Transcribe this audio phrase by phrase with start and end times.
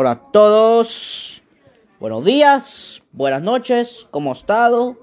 [0.00, 1.42] Hola a todos.
[1.98, 4.06] Buenos días, buenas noches.
[4.12, 4.96] ¿Cómo ha estado?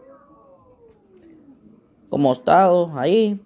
[2.08, 3.38] ¿Cómo ha estado ahí?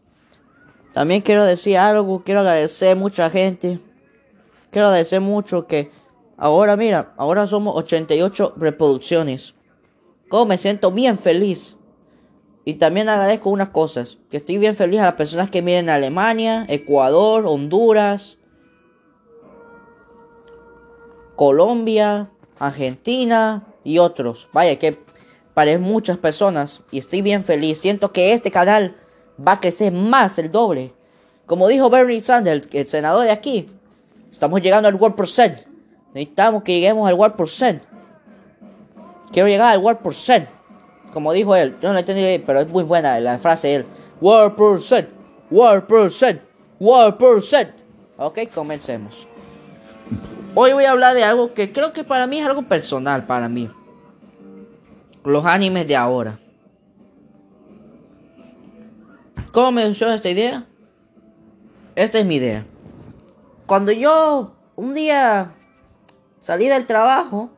[0.93, 2.21] También quiero decir algo.
[2.23, 3.79] Quiero agradecer mucha gente.
[4.69, 5.89] Quiero agradecer mucho que
[6.37, 9.55] ahora, mira, ahora somos 88 reproducciones.
[10.29, 11.77] Como me siento bien feliz.
[12.63, 14.19] Y también agradezco unas cosas.
[14.29, 18.38] Que estoy bien feliz a las personas que miren Alemania, Ecuador, Honduras,
[21.39, 22.27] Colombia,
[22.59, 24.49] Argentina y otros.
[24.51, 24.97] Vaya que
[25.53, 27.79] para muchas personas y estoy bien feliz.
[27.79, 28.97] Siento que este canal
[29.39, 30.91] va a crecer más el doble.
[31.45, 33.67] Como dijo Bernie Sanders, el senador de aquí,
[34.29, 35.59] estamos llegando al World Percent.
[36.13, 37.83] Necesitamos que lleguemos al World Percent.
[39.31, 40.45] Quiero llegar al World Percent.
[41.13, 43.85] Como dijo él, yo no lo entendí, pero es muy buena la frase de él.
[44.19, 45.07] World Percent,
[45.49, 46.41] World Percent,
[46.81, 47.69] World Percent.
[48.17, 49.25] Ok, comencemos.
[50.61, 53.47] Hoy voy a hablar de algo que creo que para mí es algo personal para
[53.47, 53.69] mí.
[55.23, 56.37] Los animes de ahora.
[59.53, 60.65] ¿Cómo me surgió esta idea?
[61.95, 62.65] Esta es mi idea.
[63.67, 65.53] Cuando yo un día
[66.41, 67.51] salí del trabajo,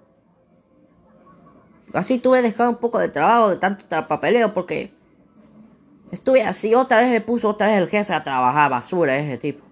[1.96, 4.94] así tuve dejado un poco de trabajo, de tanto papeleo, porque
[6.12, 9.66] estuve así, otra vez me puso otra vez el jefe a trabajar, basura, ese tipo.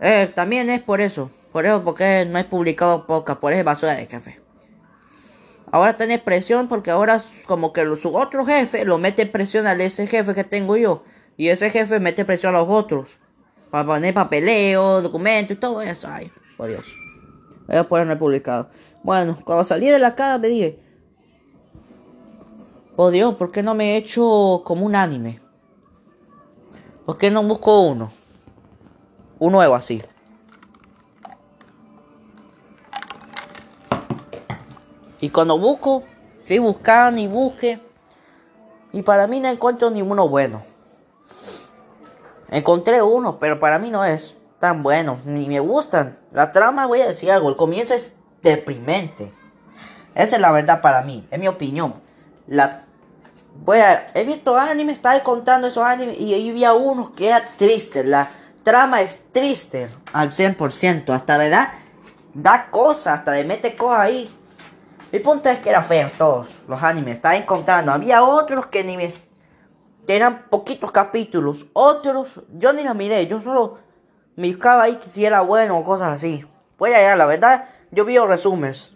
[0.00, 3.94] Eh, también es por eso, por eso porque no he publicado pocas, por ese basura
[3.94, 4.40] de jefe.
[5.70, 10.06] Ahora tiene presión porque ahora como que su otro jefe lo mete presión a ese
[10.06, 11.02] jefe que tengo yo.
[11.36, 13.20] Y ese jefe mete presión a los otros.
[13.70, 16.08] Para poner papeleo, documentos y todo eso.
[16.10, 16.96] Ay, por Dios.
[17.66, 18.70] Voy a ponerme publicado.
[19.02, 20.78] Bueno, cuando salí de la casa me dije.
[22.96, 25.38] Por Dios, ¿por qué no me he hecho como un anime?
[27.06, 28.10] ¿Por qué no busco uno?
[29.38, 30.02] Un nuevo así.
[35.20, 36.04] Y cuando busco,
[36.40, 37.80] estoy buscando y busque.
[38.92, 40.62] Y para mí no encuentro ninguno bueno.
[42.50, 45.18] Encontré uno, pero para mí no es tan bueno.
[45.24, 46.18] Ni me gustan.
[46.32, 47.48] La trama, voy a decir algo.
[47.48, 48.12] El comienzo es
[48.42, 49.32] deprimente.
[50.14, 51.26] Esa es la verdad para mí.
[51.30, 51.94] Es mi opinión.
[52.46, 52.84] La...
[53.64, 54.06] Voy a...
[54.14, 56.18] He visto animes, estaba contando esos animes.
[56.18, 58.04] Y ahí había uno que era triste.
[58.04, 58.30] La
[58.62, 61.12] trama es triste al 100%.
[61.12, 61.74] Hasta de da,
[62.32, 63.18] da cosas.
[63.18, 64.37] Hasta de mete cosas ahí.
[65.10, 67.14] Mi punto es que era feo todos los animes.
[67.14, 67.92] Estaba encontrando.
[67.92, 69.14] Había otros que ni me.
[70.06, 71.66] Que eran poquitos capítulos.
[71.72, 72.40] Otros.
[72.52, 73.26] Yo ni los miré.
[73.26, 73.78] Yo solo
[74.36, 76.44] me buscaba ahí si era bueno o cosas así.
[76.78, 77.68] Voy a la verdad.
[77.90, 78.92] Yo vi resúmenes.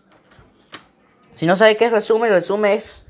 [1.35, 3.07] Si no sabes qué es resumen, resumen es.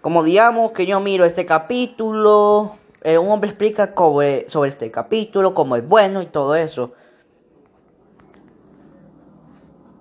[0.00, 2.76] Como digamos que yo miro este capítulo.
[3.04, 6.92] Eh, un hombre explica sobre este capítulo, cómo es bueno y todo eso.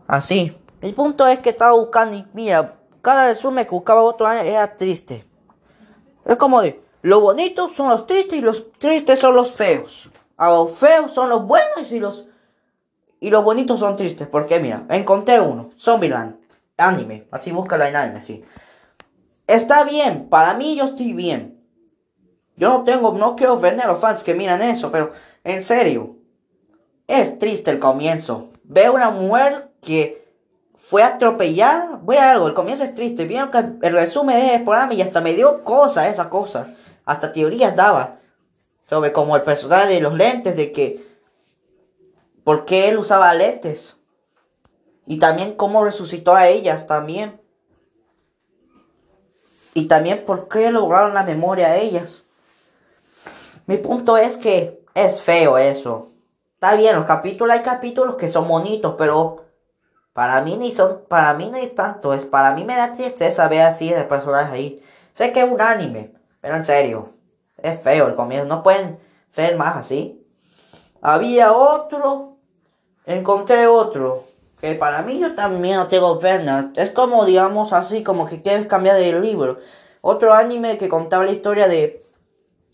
[0.07, 0.60] Así.
[0.81, 4.75] El punto es que estaba buscando y mira, cada resumen que buscaba otro año era
[4.75, 5.25] triste.
[6.25, 10.09] Es como de, los bonitos son los tristes y los tristes son los feos.
[10.37, 12.27] A los feos son los buenos y los
[13.19, 14.27] y los bonitos son tristes.
[14.27, 16.37] Porque mira, encontré uno, Zombieland,
[16.77, 18.43] anime, así búscalo en anime, así.
[19.45, 21.59] Está bien, para mí yo estoy bien.
[22.55, 25.13] Yo no tengo, no quiero ofender a los fans que miran eso, pero
[25.43, 26.15] en serio,
[27.07, 28.49] es triste el comienzo.
[28.63, 30.20] Veo una mujer que
[30.81, 31.99] fue atropellada.
[32.01, 33.25] Voy a algo, el comienzo es triste.
[33.25, 36.73] Vieron que el resumen de ese programa y hasta me dio cosas, esa cosa.
[37.05, 38.17] Hasta teorías daba.
[38.89, 41.05] Sobre como el personaje de los lentes, de que.
[42.43, 43.95] ¿Por qué él usaba lentes?
[45.05, 47.39] Y también cómo resucitó a ellas también.
[49.75, 52.23] Y también por qué lograron la memoria a ellas.
[53.67, 56.09] Mi punto es que es feo eso.
[56.55, 59.40] Está bien, los capítulos hay capítulos que son bonitos, pero
[60.13, 63.47] para mí ni son, para mí no es tanto, es para mí me da tristeza
[63.47, 64.83] ver así de personajes ahí.
[65.13, 67.09] Sé que es un anime, pero en serio,
[67.57, 68.99] es feo el comienzo, no pueden
[69.29, 70.25] ser más así.
[71.01, 72.37] Había otro,
[73.05, 74.25] encontré otro,
[74.61, 76.71] que para mí yo también no tengo pena.
[76.75, 79.57] Es como, digamos así, como que quieres cambiar de libro.
[80.01, 82.03] Otro anime que contaba la historia de,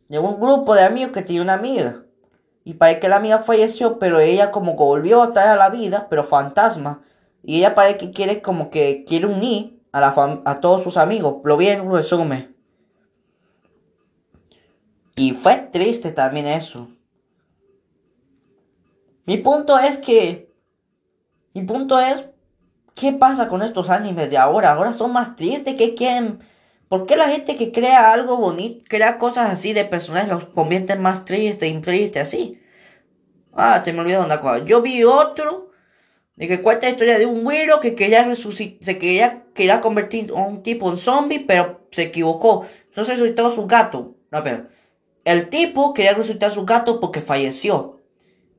[0.09, 2.03] de un grupo de amigos que tiene una amiga.
[2.65, 5.69] Y parece que la amiga falleció, pero ella como que volvió a traer a la
[5.69, 7.01] vida, pero fantasma.
[7.47, 11.37] Y ella parece que quiere como que quiere unir a, la a todos sus amigos.
[11.45, 12.53] Lo vi en un resumen.
[15.15, 16.89] Y fue triste también eso.
[19.25, 20.53] Mi punto es que...
[21.53, 22.25] Mi punto es...
[22.93, 24.73] ¿Qué pasa con estos animes de ahora?
[24.73, 26.39] Ahora son más tristes que quieren...
[26.89, 30.97] ¿Por qué la gente que crea algo bonito, crea cosas así de personajes, los convierte
[30.97, 32.61] más tristes y así?
[33.53, 34.65] Ah, te me olvidó una cosa.
[34.65, 35.66] Yo vi otro
[36.37, 40.29] De que cuenta la historia de un güero que quería resucitar, se quería, quería convertir
[40.29, 42.65] a un tipo en zombie, pero se equivocó.
[42.89, 44.15] Entonces resucitó a su gato.
[44.31, 44.67] No, pero
[45.25, 48.01] el tipo quería resucitar a su gato porque falleció.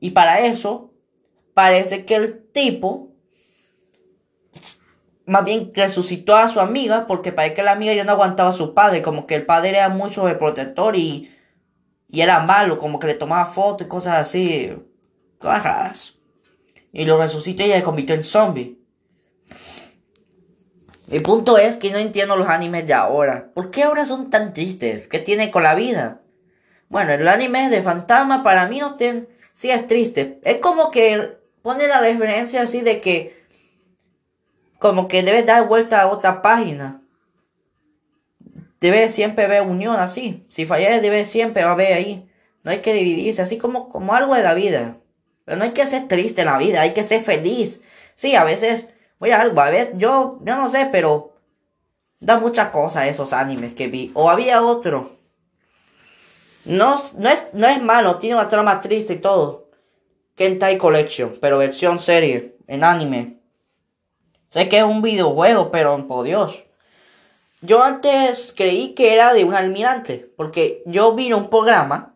[0.01, 0.93] Y para eso,
[1.53, 3.09] parece que el tipo
[5.25, 8.53] más bien resucitó a su amiga porque parece que la amiga ya no aguantaba a
[8.53, 11.31] su padre, como que el padre era muy sobreprotector y,
[12.09, 14.73] y era malo, como que le tomaba fotos y cosas así,
[15.37, 16.18] cosas
[16.91, 18.79] Y lo resucitó y se convirtió en zombie.
[21.07, 23.49] Mi punto es que no entiendo los animes de ahora.
[23.55, 25.07] ¿Por qué ahora son tan tristes?
[25.07, 26.21] ¿Qué tiene con la vida?
[26.87, 29.27] Bueno, el anime de fantasma para mí no tiene...
[29.55, 30.39] Sí es triste.
[30.43, 33.39] Es como que pone la referencia así de que...
[34.77, 37.01] Como que debe dar vuelta a otra página.
[38.79, 40.45] Debe siempre ver unión así.
[40.47, 42.29] Si falla debe siempre haber ahí.
[42.63, 44.98] No hay que dividirse, así como, como algo de la vida.
[45.55, 47.81] No hay que ser triste en la vida, hay que ser feliz.
[48.15, 48.87] Sí, a veces
[49.19, 51.33] Voy a algo, a yo, yo no sé, pero
[52.21, 54.11] da mucha cosa esos animes que vi.
[54.13, 55.11] O había otro.
[56.63, 59.69] No, no, es, no es malo, tiene una trama triste y todo.
[60.35, 63.39] Kentai Collection, pero versión serie, en anime.
[64.51, 66.63] Sé que es un videojuego, pero por Dios.
[67.61, 72.15] Yo antes creí que era de un almirante, porque yo vi un programa,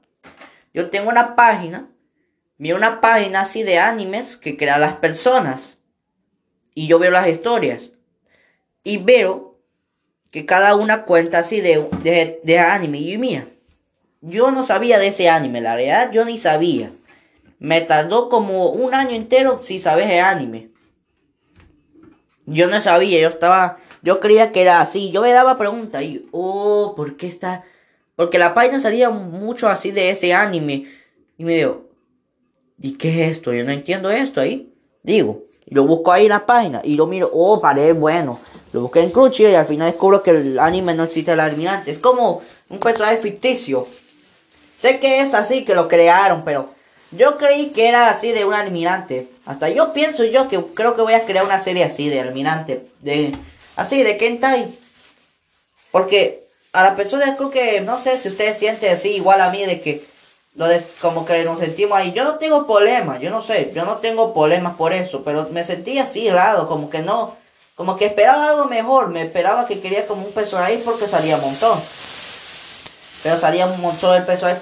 [0.74, 1.90] yo tengo una página,
[2.58, 5.78] vi una página así de animes que crean las personas
[6.76, 7.94] y yo veo las historias
[8.84, 9.60] y veo
[10.32, 13.48] que cada una cuenta así de, de, anime y mía.
[14.22, 16.92] Yo no sabía de ese anime, la verdad yo ni sabía.
[17.60, 20.70] Me tardó como un año entero si sabes de anime.
[22.46, 25.12] Yo no sabía, yo estaba, yo creía que era así.
[25.12, 27.64] Yo me daba preguntas y, oh, ¿por qué está?
[28.16, 30.88] Porque la página salía mucho así de ese anime.
[31.38, 31.90] Y me digo,
[32.80, 33.54] ¿y qué es esto?
[33.54, 34.74] Yo no entiendo esto ahí.
[35.04, 38.40] Digo, lo busco ahí en la página y lo miro, oh, parece bueno.
[38.72, 41.92] Lo busqué en Crunchyroll y al final descubro que el anime no existe el almirante.
[41.92, 43.88] Es como un personaje ficticio.
[44.80, 46.70] Sé que es así, que lo crearon, pero
[47.12, 49.30] yo creí que era así de un almirante.
[49.46, 52.88] Hasta yo pienso yo que creo que voy a crear una serie así de almirante.
[53.02, 53.36] De,
[53.76, 54.74] así, de Kentai.
[55.92, 59.64] Porque a la persona creo que, no sé si ustedes sienten así igual a mí
[59.66, 60.04] de que
[60.56, 62.14] lo de como que nos sentimos ahí.
[62.14, 65.64] Yo no tengo problemas, yo no sé, yo no tengo problemas por eso, pero me
[65.64, 67.36] sentí así raro, como que no,
[67.76, 71.42] como que esperaba algo mejor, me esperaba que quería como un personaje porque salía un
[71.42, 71.80] montón.
[73.24, 74.62] Pero salía un montón el personaje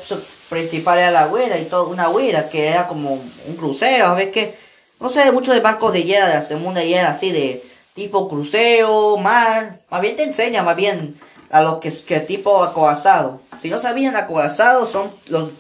[0.50, 4.32] principal era la güera y todo, una güera que era como un crucero, a ver
[4.32, 4.56] que,
[5.00, 7.64] no sé mucho de barcos de hiela, de la segunda hiela, así de
[7.96, 13.42] tipo crucero, mar, más bien te enseña, más bien a los que, que tipo acorazado.
[13.62, 15.52] Si no sabían, acorazados son los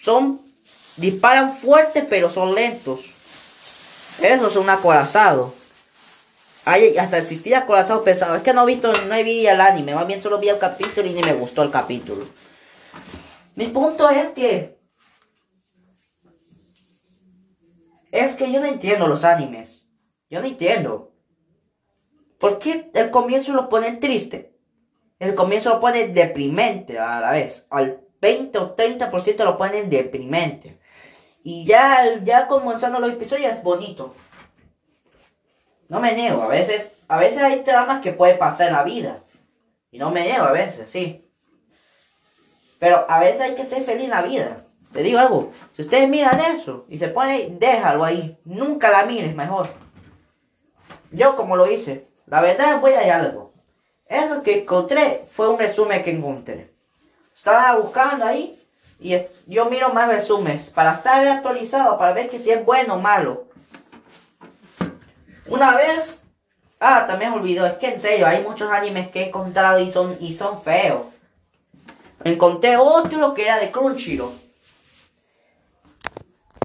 [0.00, 0.40] son
[0.96, 3.06] disparan fuerte pero son lentos.
[4.20, 5.54] Eso es un acorazado.
[6.64, 8.34] Hay, hasta existía acorazado pesado.
[8.34, 10.58] Es que no he visto, no he visto el anime, más bien solo vi el
[10.58, 12.26] capítulo y ni me gustó el capítulo.
[13.54, 14.78] Mi punto es que
[18.12, 19.82] es que yo no entiendo los animes.
[20.30, 21.12] Yo no entiendo.
[22.38, 24.57] ¿Por qué el comienzo lo ponen triste?
[25.18, 27.66] El comienzo lo pone deprimente a la vez.
[27.70, 30.78] Al 20 o 30% lo ponen deprimente.
[31.42, 34.14] Y ya, ya comenzando los episodios es bonito.
[35.88, 39.24] No me niego, a veces, a veces hay tramas que puede pasar en la vida.
[39.90, 41.24] Y no me niego a veces, sí.
[42.78, 44.64] Pero a veces hay que ser feliz en la vida.
[44.92, 48.38] Te digo algo, si ustedes miran eso y se pone, déjalo ahí.
[48.44, 49.68] Nunca la mires mejor.
[51.10, 53.47] Yo como lo hice, la verdad voy a ir algo.
[54.08, 56.70] Eso que encontré fue un resumen que encontré.
[57.34, 58.58] Estaba buscando ahí
[58.98, 63.00] y yo miro más resúmenes para estar actualizado, para ver que si es bueno o
[63.00, 63.44] malo.
[65.46, 66.20] Una vez,
[66.80, 70.16] ah, también olvidó, es que en serio, hay muchos animes que he encontrado y son,
[70.20, 71.02] y son feos.
[72.24, 74.32] Encontré otro que era de Crunchyroll.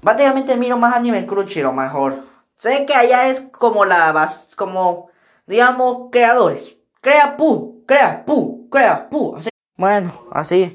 [0.02, 2.18] Básicamente miro más anime en Crunchyroll mejor.
[2.58, 5.08] Sé que allá es como la, como,
[5.46, 6.76] digamos, creadores.
[7.04, 9.36] Crea pu, crea pu, crea pu.
[9.36, 9.50] Así.
[9.76, 10.74] Bueno, así.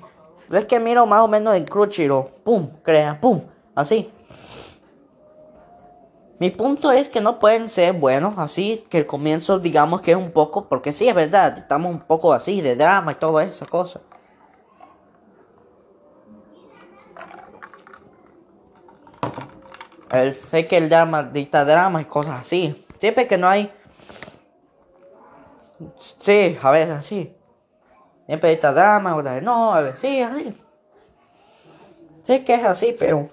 [0.51, 2.27] Es que miro más o menos en Crunchyroll.
[2.43, 3.41] Pum, crea, pum.
[3.73, 4.11] Así.
[6.37, 10.17] Mi punto es que no pueden ser buenos así, que el comienzo digamos que es
[10.17, 13.65] un poco, porque sí es verdad, estamos un poco así de drama y toda esa
[13.65, 13.99] cosa.
[20.47, 22.85] sé que el drama dicta drama y cosas así.
[22.99, 23.71] Siempre que no hay
[25.97, 27.35] Sí, a veces así.
[28.25, 30.55] Siempre está drama, otra no, a veces sí, así.
[32.25, 33.29] Sé que es así, pero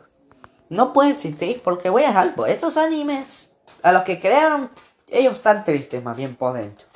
[0.69, 2.47] no puede existir porque voy a algo.
[2.47, 4.71] Estos animes a los que crearon,
[5.09, 6.87] ellos están tristes más bien por dentro.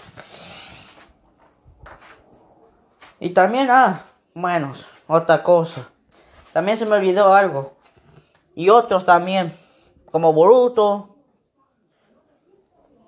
[3.19, 4.73] Y también, ah, bueno,
[5.07, 5.89] otra cosa.
[6.53, 7.75] También se me olvidó algo.
[8.55, 9.53] Y otros también,
[10.11, 11.17] como Boruto,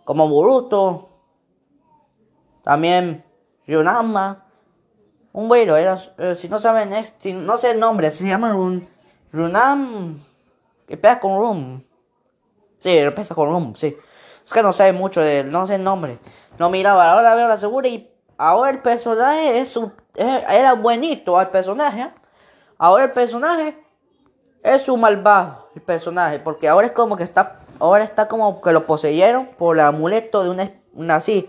[0.05, 1.12] como Boruto,
[2.63, 3.25] también
[3.67, 4.45] Ryunama.
[5.33, 8.53] Un güero, era, eh, si no saben, es, si no sé el nombre, se llama
[8.53, 8.87] Run,
[9.33, 10.19] Runam,
[10.87, 11.83] que pega con Rum.
[12.77, 13.97] Sí, pesa con Rum, sí.
[14.45, 16.19] Es que no sé mucho de no sé el nombre.
[16.59, 21.51] No miraba, ahora veo la segura y ahora el personaje es un, era buenito al
[21.51, 22.11] personaje.
[22.77, 23.79] Ahora el personaje
[24.63, 28.73] es un malvado, el personaje, porque ahora es como que está, ahora está como que
[28.73, 31.49] lo poseyeron por el amuleto de una, una así,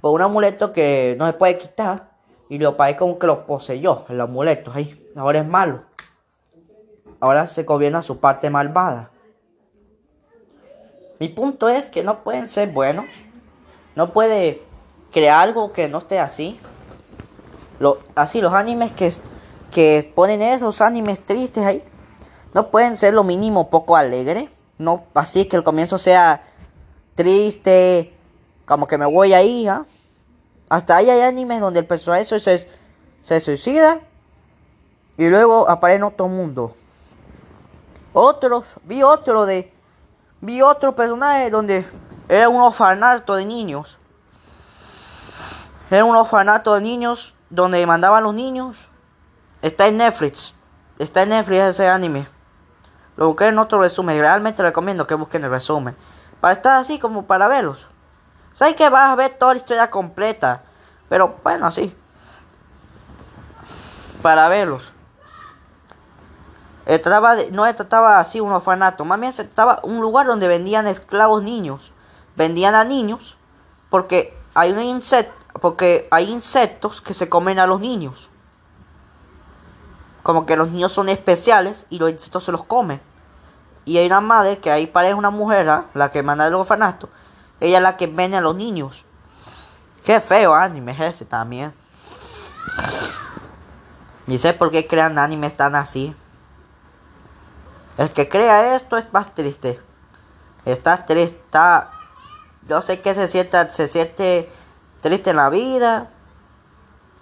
[0.00, 2.10] por un amuleto que no se puede quitar
[2.48, 5.10] y lo parece como que lo poseyó, el amuleto ahí.
[5.16, 5.82] Ahora es malo.
[7.20, 9.10] Ahora se gobierna su parte malvada.
[11.18, 13.06] Mi punto es que no pueden ser buenos.
[13.96, 14.62] No puede
[15.12, 16.60] crear algo que no esté así.
[18.14, 19.12] Así los animes que,
[19.72, 21.82] que ponen esos animes tristes ahí.
[22.54, 24.48] No pueden ser lo mínimo poco alegre.
[24.78, 26.44] No así que el comienzo sea
[27.16, 28.14] triste.
[28.68, 29.86] Como que me voy ahí, ¿ah?
[30.68, 32.68] Hasta ahí hay animes donde el personaje se,
[33.22, 34.00] se suicida.
[35.16, 36.74] Y luego aparece en otro mundo.
[38.12, 39.72] Otros, vi otro de
[40.40, 41.88] Vi otro personaje donde
[42.28, 43.98] era un orfanato de niños.
[45.90, 48.88] Era un orfanato de niños donde mandaban los niños.
[49.62, 50.54] Está en Netflix.
[50.98, 52.28] Está en Netflix ese anime.
[53.16, 54.16] Lo busqué en otro resumen.
[54.20, 55.96] Realmente recomiendo que busquen el resumen.
[56.40, 57.88] Para estar así como para verlos.
[58.52, 60.62] Sabes que vas a ver toda la historia completa.
[61.08, 61.94] Pero bueno, así.
[64.22, 64.92] Para verlos
[67.52, 71.42] no se trataba así un orfanato, más bien se trataba un lugar donde vendían esclavos
[71.42, 71.92] niños.
[72.36, 73.36] Vendían a niños
[73.90, 78.30] porque hay un insecto, porque hay insectos que se comen a los niños.
[80.22, 83.00] Como que los niños son especiales y los insectos se los comen.
[83.84, 85.86] Y hay una madre que ahí parece una mujer, ¿ah?
[85.94, 87.08] la que manda el orfanato.
[87.60, 89.04] Ella es la que vende a los niños.
[90.04, 91.74] Qué feo anime es ese también.
[94.26, 96.14] Ni sé por qué crean animes tan así.
[97.96, 99.80] El que crea esto es más triste.
[100.64, 101.58] Está triste.
[102.68, 104.52] Yo sé que se siente, se siente
[105.00, 106.10] triste en la vida.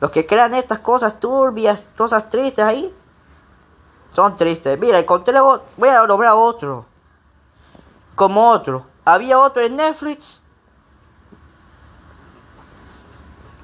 [0.01, 2.95] Los que crean estas cosas turbias, cosas tristes ahí,
[4.13, 4.79] son tristes.
[4.79, 6.85] Mira, encontré, voy a nombrar otro.
[8.15, 8.96] Como otro.
[9.07, 10.43] Había otro en Netflix.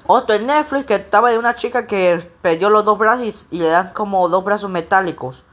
[0.07, 3.67] Otro en Netflix que estaba de una chica que perdió los dos brazos y le
[3.67, 5.43] dan como dos brazos metálicos.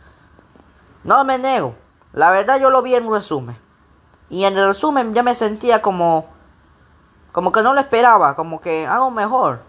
[1.03, 1.75] No me nego.
[2.13, 3.59] La verdad yo lo vi en un resumen.
[4.29, 6.27] Y en el resumen ya me sentía como...
[7.33, 8.37] Como que no lo esperaba.
[8.37, 9.63] Como que hago mejor.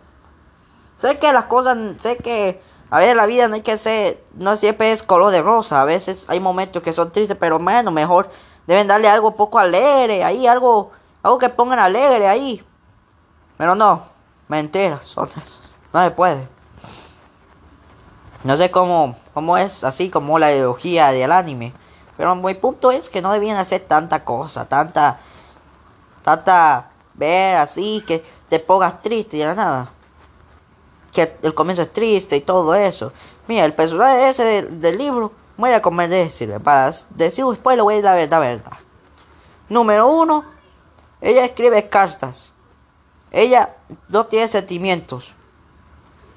[0.97, 1.77] Sé que las cosas...
[1.99, 2.61] Sé que...
[2.91, 4.23] A ver, la vida no hay que ser...
[4.35, 5.81] No siempre es color de rosa.
[5.81, 7.37] A veces hay momentos que son tristes.
[7.39, 8.29] Pero bueno, mejor...
[8.67, 10.23] Deben darle algo poco alegre.
[10.23, 10.91] Ahí algo...
[11.23, 12.65] Algo que pongan alegre ahí.
[13.57, 14.03] Pero no.
[14.47, 15.15] Mentiras.
[15.93, 16.47] No se puede.
[18.43, 21.73] No sé cómo, cómo es así como la ideología del anime.
[22.17, 25.19] Pero mi punto es que no debían hacer tanta cosa, tanta,
[26.23, 29.89] tanta ver así que te pongas triste y nada.
[31.11, 33.11] Que el comienzo es triste y todo eso.
[33.47, 35.31] Mira, el personaje ese del, libro,
[35.67, 36.59] voy a comer decirle.
[36.59, 38.77] Para decir después le voy a ir la verdad, verdad.
[39.69, 40.43] Número uno,
[41.21, 42.51] ella escribe cartas.
[43.31, 43.75] Ella
[44.09, 45.33] no tiene sentimientos.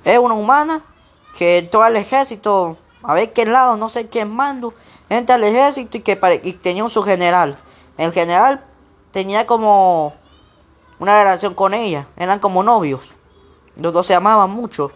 [0.04, 0.82] Es una humana
[1.36, 4.74] que entró al ejército, a ver qué lado, no sé quién mando,
[5.08, 6.16] entra al ejército y que
[6.62, 7.58] tenía un su general.
[7.96, 8.64] El general
[9.10, 10.14] tenía como
[10.98, 13.14] una relación con ella, eran como novios.
[13.76, 14.92] Los dos se amaban mucho.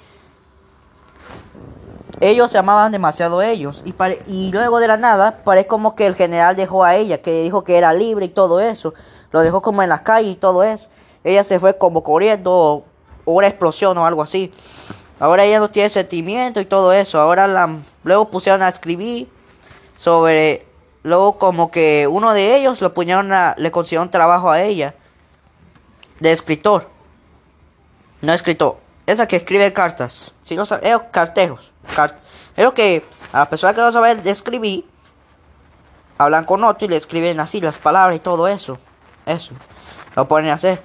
[2.20, 3.82] Ellos se amaban demasiado ellos.
[3.84, 3.94] Y,
[4.26, 7.64] y luego de la nada, parece como que el general dejó a ella, que dijo
[7.64, 8.94] que era libre y todo eso.
[9.30, 10.88] Lo dejó como en las calles y todo eso.
[11.22, 12.84] Ella se fue como corriendo,
[13.24, 14.52] o una explosión o algo así.
[15.20, 17.20] Ahora ella no tiene sentimiento y todo eso.
[17.20, 19.28] Ahora la, luego pusieron a escribir
[19.96, 20.66] sobre...
[21.04, 24.94] Luego como que uno de ellos lo pusieron a, le consiguió un trabajo a ella.
[26.18, 26.88] De escritor.
[28.20, 28.78] No escritor.
[29.06, 30.32] Esa que escribe cartas.
[30.42, 31.72] Si no sabe, ellos carteros.
[32.06, 34.84] Es lo que a las personas que no saben escribir.
[36.18, 38.78] Hablan con otro y le escriben así las palabras y todo eso.
[39.24, 39.52] Eso.
[40.16, 40.82] Lo ponen a hacer.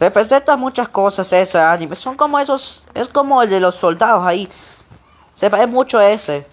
[0.00, 1.94] Representa muchas cosas ese anime.
[1.94, 2.84] Son como esos.
[2.94, 4.48] Es como el de los soldados ahí.
[5.32, 6.44] Se ve mucho ese.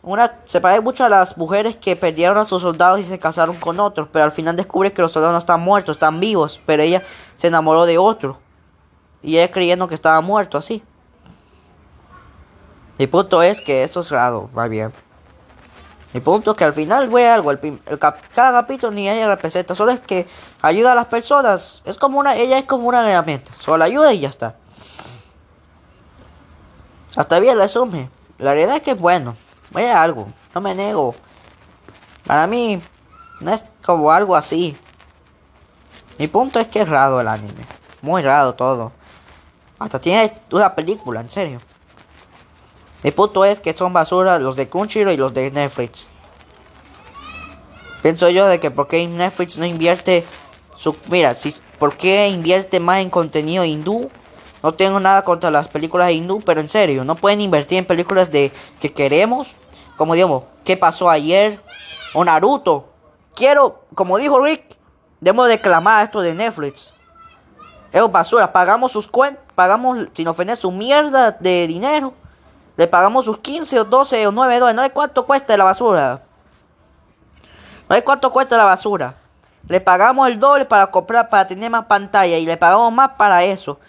[0.00, 3.56] una se parece mucho a las mujeres que perdieron a sus soldados y se casaron
[3.56, 6.82] con otros, pero al final descubre que los soldados no están muertos, están vivos, pero
[6.84, 7.02] ella
[7.36, 8.38] se enamoró de otro.
[9.22, 10.82] Y ella creyendo que estaba muerto así.
[12.98, 14.92] El punto es que esto es raro, va bien.
[16.12, 19.92] El punto es que al final, güey, algo, el, cada capítulo ni ella representa, solo
[19.92, 20.26] es que
[20.62, 21.82] ayuda a las personas.
[21.84, 24.56] Es como una, ella es como una herramienta, solo ayuda y ya está.
[27.14, 28.10] Hasta bien resume.
[28.38, 29.36] La realidad es que es bueno.
[29.70, 31.14] Vaya algo, no me nego.
[32.26, 32.80] Para mí,
[33.40, 34.76] no es como algo así.
[36.18, 37.64] Mi punto es que es raro el anime.
[38.02, 38.92] Muy raro todo.
[39.78, 41.60] Hasta tiene una película, en serio.
[43.02, 46.08] El punto es que son basura los de Crunchyroll y los de Netflix.
[48.02, 50.24] Pienso yo de que por qué Netflix no invierte
[50.76, 50.96] su...
[51.08, 54.10] Mira, si, ¿por qué invierte más en contenido hindú?
[54.62, 58.30] No tengo nada contra las películas hindú, pero en serio, no pueden invertir en películas
[58.30, 59.54] de que queremos.
[59.96, 61.60] Como digamos, ¿qué pasó ayer?
[62.14, 62.88] O Naruto.
[63.34, 64.76] Quiero, como dijo Rick,
[65.20, 66.92] debemos declamar esto de Netflix.
[67.92, 72.14] Es basura, pagamos sus cuentas, pagamos, sin ofender, su mierda de dinero.
[72.78, 74.76] Le pagamos sus 15 o 12 o 9 dólares.
[74.76, 76.22] No hay cuánto cuesta la basura.
[77.88, 79.16] No hay cuánto cuesta la basura.
[79.66, 82.38] Le pagamos el doble para comprar, para tener más pantalla.
[82.38, 83.80] Y le pagamos más para eso.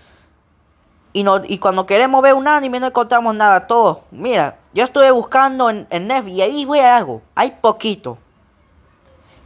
[1.14, 3.68] Y, no, y cuando queremos ver un anime no encontramos nada.
[3.68, 4.06] Todo.
[4.10, 7.22] Mira, yo estuve buscando en, en Netflix y ahí voy a algo.
[7.36, 8.18] Hay poquito.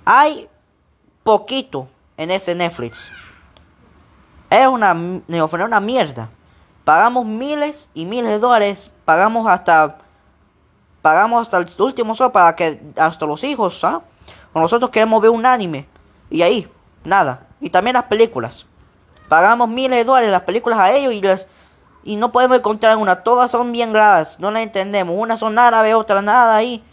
[0.05, 0.47] Hay
[1.23, 3.11] poquito en ese Netflix.
[4.49, 6.29] Es una, una mierda.
[6.85, 8.92] Pagamos miles y miles de dólares.
[9.05, 9.97] Pagamos hasta.
[11.01, 12.81] Pagamos hasta el último sol para que.
[12.97, 14.01] Hasta los hijos, ¿ah?
[14.53, 15.87] nosotros queremos ver un anime.
[16.29, 16.69] Y ahí,
[17.03, 17.47] nada.
[17.59, 18.65] Y también las películas.
[19.27, 21.47] Pagamos miles de dólares las películas a ellos y las.
[22.03, 23.23] Y no podemos encontrar una.
[23.23, 24.39] Todas son bien gradas.
[24.39, 25.15] No las entendemos.
[25.17, 26.83] Unas son árabes, otras nada ahí.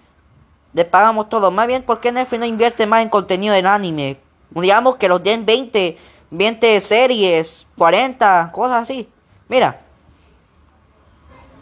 [0.72, 1.50] Le pagamos todo.
[1.50, 4.20] Más bien, ¿por qué Netflix no invierte más en contenido en anime?
[4.50, 5.98] Digamos que los den 20,
[6.30, 9.08] 20 series, 40, cosas así.
[9.48, 9.80] Mira,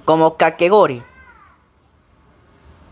[0.09, 1.03] como Kakegori.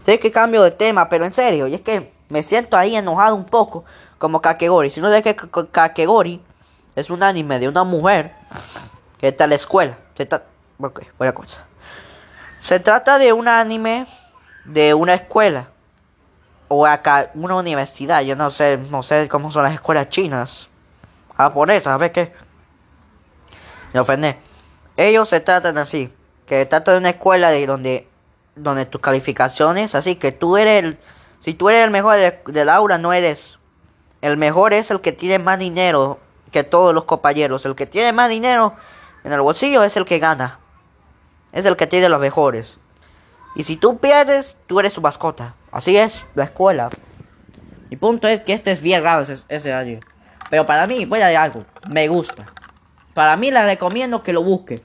[0.05, 3.35] Sé que cambio de tema, pero en serio, y es que me siento ahí enojado
[3.35, 3.87] un poco
[4.19, 4.91] como Kakegori.
[4.91, 6.43] Si no sé que Kakegori
[6.95, 8.35] es un anime de una mujer
[9.17, 9.97] que está en la escuela.
[10.15, 10.29] Se
[11.17, 11.65] buena cosa.
[12.59, 14.07] Se trata de un anime
[14.67, 15.71] de una escuela
[16.69, 18.21] o acá una universidad.
[18.21, 20.69] Yo no sé, no sé cómo son las escuelas chinas,
[21.35, 22.35] japonesas, a ver qué.
[23.95, 24.39] Me ofende
[24.97, 26.13] ellos se tratan así,
[26.47, 28.09] que trata de una escuela de donde,
[28.55, 30.99] donde tus calificaciones, así que tú eres el,
[31.41, 33.59] si tú eres el mejor del aula, no eres.
[34.23, 36.19] El mejor es el que tiene más dinero
[36.51, 37.65] que todos los compañeros.
[37.67, 38.75] El que tiene más dinero
[39.25, 40.59] en el bolsillo es el que gana.
[41.53, 42.79] Es el que tiene los mejores.
[43.55, 45.55] Y si tú pierdes, tú eres su mascota.
[45.71, 46.91] Así es la escuela.
[47.91, 50.01] Mi punto es que este es bien raro ese, ese año.
[50.51, 51.65] Pero para mí, voy a decir algo.
[51.89, 52.47] Me gusta.
[53.15, 54.83] Para mí la recomiendo que lo busque.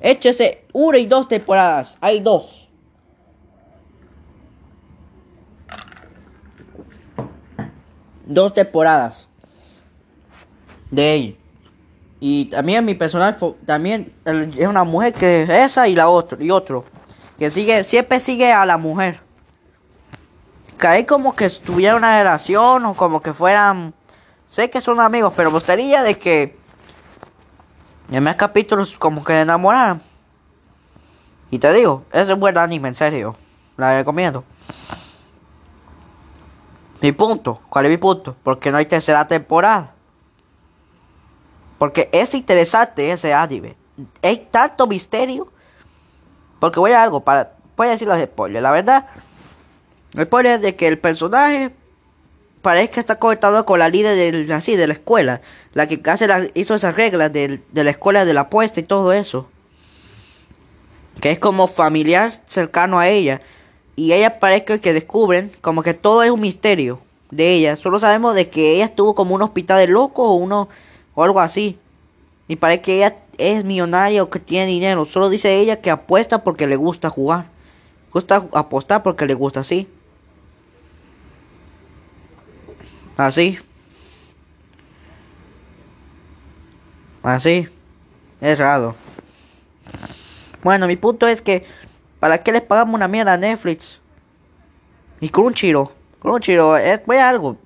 [0.00, 1.96] Échese una y dos temporadas.
[2.00, 2.68] Hay dos.
[8.24, 9.28] Dos temporadas.
[10.90, 11.36] De él.
[12.20, 16.84] Y también mi personal también es una mujer que esa y la otra y otro
[17.40, 19.20] que sigue siempre sigue a la mujer.
[20.76, 23.94] Cae como que estuviera una relación o como que fueran
[24.46, 26.58] sé que son amigos, pero me gustaría de que
[28.10, 30.02] en más capítulos como que enamoraron.
[31.50, 33.36] Y te digo, es un buen anime, en serio.
[33.76, 34.44] La recomiendo.
[37.00, 38.36] Mi punto, ¿cuál es mi punto?
[38.42, 39.94] Porque no hay tercera temporada.
[41.78, 43.76] Porque es interesante ese anime.
[44.22, 45.48] Hay tanto misterio.
[46.58, 48.62] Porque voy a algo, para, voy a decir los spoilers.
[48.62, 49.06] La verdad,
[50.14, 51.74] el spoiler es de que el personaje
[52.62, 55.40] parece que está conectado con la líder de, así, de la escuela,
[55.74, 59.48] la que hace hizo esas reglas de, la escuela de la apuesta y todo eso.
[61.20, 63.40] Que es como familiar cercano a ella.
[63.96, 67.76] Y ella parece que descubren como que todo es un misterio de ella.
[67.76, 70.68] Solo sabemos de que ella estuvo como un hospital de locos o uno
[71.14, 71.78] o algo así.
[72.48, 75.04] Y parece que ella es millonaria o que tiene dinero.
[75.04, 77.46] Solo dice ella que apuesta porque le gusta jugar.
[78.12, 79.86] Gusta apostar porque le gusta así.
[83.16, 83.58] Así.
[87.22, 87.68] Así.
[88.40, 88.94] Es raro.
[90.62, 91.64] Bueno, mi punto es que
[92.18, 94.00] ¿para qué les pagamos una mierda a Netflix?
[95.20, 95.88] Y Crunchyroll.
[96.20, 97.56] Crunchyroll, es voy algo.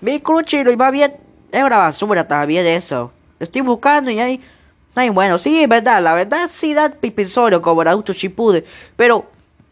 [0.00, 1.16] Mi Crunchyroll y va bien.
[1.50, 3.12] Es una basura de eso.
[3.40, 4.40] Estoy buscando y.
[4.94, 5.38] No hay bueno.
[5.38, 6.02] Sí, es verdad.
[6.02, 8.64] La verdad sí da pipisorio como Naruto Shippuden.
[8.96, 9.26] Pero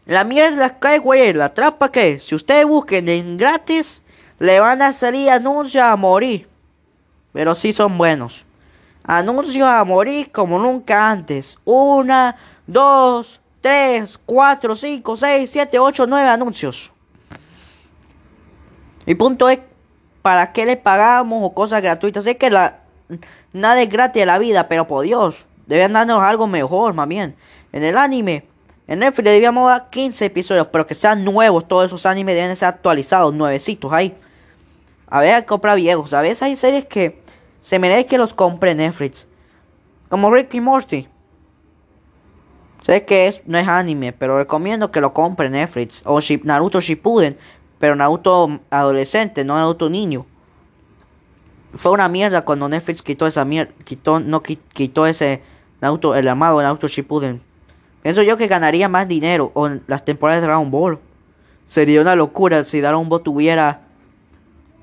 [0.05, 4.00] La mierda cae, güey, la trampa que si ustedes busquen en gratis,
[4.41, 6.47] le van a salir anuncios a morir.
[7.31, 8.43] Pero sí son buenos.
[9.03, 11.59] Anuncios a morir como nunca antes.
[11.63, 16.91] Una, dos, tres, cuatro, cinco, seis, siete, ocho, nueve anuncios.
[19.05, 19.59] Mi punto es,
[20.23, 22.23] ¿para qué le pagamos o cosas gratuitas?
[22.23, 22.79] Sé que la,
[23.53, 27.35] nada es gratis en la vida, pero por Dios, deben darnos algo mejor, más bien.
[27.71, 28.45] En el anime,
[28.87, 31.67] en Netflix debíamos dar 15 episodios, pero que sean nuevos.
[31.67, 34.17] Todos esos animes deben ser actualizados, nuevecitos ahí.
[35.11, 36.13] A ver, compra viejos.
[36.13, 37.21] A veces hay series que
[37.59, 39.27] se merece que los compre Netflix.
[40.07, 41.07] Como Ricky Morty.
[42.83, 46.01] Sé que no es anime, pero recomiendo que lo compre Netflix.
[46.05, 47.37] O Naruto Shippuden.
[47.77, 50.25] Pero Naruto adolescente, no Naruto niño.
[51.73, 53.73] Fue una mierda cuando Netflix quitó esa mierda.
[53.83, 55.43] Quitó, no quitó ese
[55.81, 57.41] Naruto, el amado Naruto Shippuden.
[58.01, 60.99] Pienso yo que ganaría más dinero con las temporadas de Dragon Ball.
[61.65, 63.81] Sería una locura si Dragon Ball tuviera.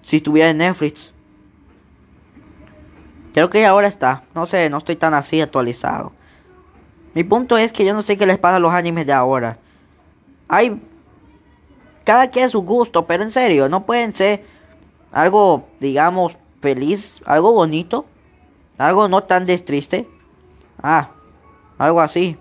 [0.02, 1.12] Si estuviera en Netflix.
[3.32, 4.24] Creo que ahora está.
[4.34, 6.12] No sé, no estoy tan así actualizado.
[7.14, 9.58] Mi punto es que yo no sé qué les pasa a los animes de ahora.
[10.48, 10.80] Hay
[12.04, 14.44] cada quien a su gusto, pero en serio, no pueden ser
[15.12, 18.06] algo, digamos, feliz, algo bonito,
[18.78, 20.08] algo no tan triste.
[20.82, 21.11] Ah,
[21.76, 22.38] algo así.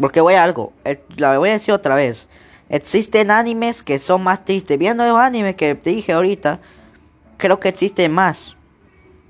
[0.00, 2.28] Porque voy a algo, eh, la voy a decir otra vez.
[2.72, 4.78] Existen animes que son más tristes.
[4.78, 6.58] Viendo los animes que te dije ahorita,
[7.36, 8.56] creo que existen más.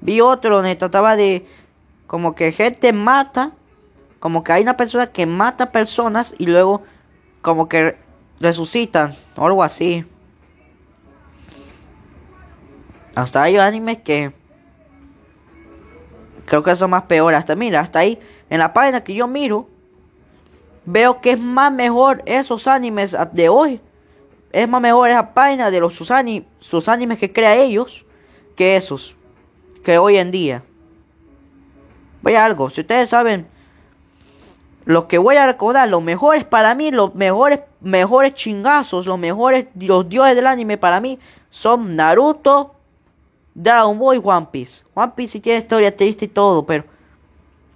[0.00, 1.44] Vi otro donde trataba de
[2.07, 3.50] como que gente mata,
[4.20, 6.85] como que hay una persona que mata personas y luego
[7.40, 7.96] como que
[8.38, 10.07] resucitan o algo así.
[13.16, 14.33] Hasta hay animes que
[16.44, 17.40] creo que son más peores.
[17.40, 19.68] Hasta mira, hasta ahí en la página que yo miro
[20.85, 23.81] veo que es más mejor esos animes de hoy.
[24.53, 26.12] Es más mejor esa página de los sus,
[26.61, 28.05] sus animes que crea ellos
[28.57, 29.16] que esos
[29.83, 30.62] que hoy en día.
[32.23, 33.47] Vaya algo, si ustedes saben
[34.85, 39.66] lo que voy a recordar, los mejores para mí, los mejores, mejores chingazos, los mejores,
[39.75, 41.18] los dioses del anime para mí
[41.51, 42.75] son Naruto,
[43.55, 44.83] Dragon Ball y One Piece.
[44.95, 46.85] One Piece sí tiene historia triste y todo, pero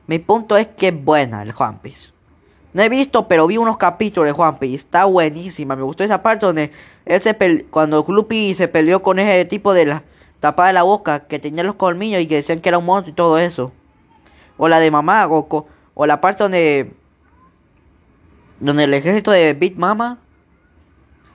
[0.06, 2.15] mi punto es que es buena el One Piece.
[2.76, 4.74] No he visto, pero vi unos capítulos de One Piece.
[4.74, 5.76] Está buenísima.
[5.76, 6.72] Me gustó esa parte donde
[7.06, 10.02] él se cuando Luffy se peleó con ese tipo de la
[10.40, 13.12] tapada de la boca que tenía los colmillos y que decían que era un monstruo
[13.12, 13.72] y todo eso.
[14.58, 15.66] O la de mamá, Goku.
[15.94, 16.92] O la parte donde.
[18.60, 20.18] Donde el ejército de Big Mama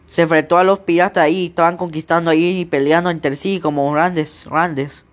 [0.05, 1.47] se enfrentó a los piratas ahí.
[1.47, 5.05] Estaban conquistando ahí y peleando entre sí como grandes, grandes.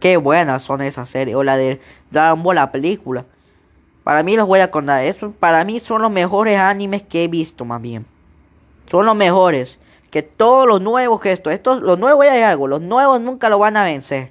[0.00, 1.36] Qué buenas son esas series.
[1.36, 3.26] O la de Dragon Ball, la película.
[4.04, 5.02] Para mí los voy a contar.
[5.02, 8.06] Eso, para mí son los mejores animes que he visto, más bien.
[8.90, 9.80] Son los mejores.
[10.10, 11.50] Que todos los nuevos que esto.
[11.50, 12.68] Estos, los nuevos hay algo.
[12.68, 14.30] Los nuevos nunca lo van a vencer.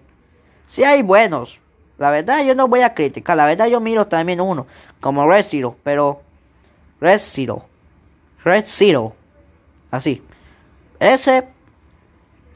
[0.68, 1.60] Si hay buenos.
[1.98, 4.66] La verdad yo no voy a criticar, la verdad yo miro también uno,
[5.00, 6.22] como Red Zero, pero
[7.00, 7.66] Red Zero,
[8.44, 9.14] Red Zero,
[9.92, 10.24] así.
[11.00, 11.48] Ese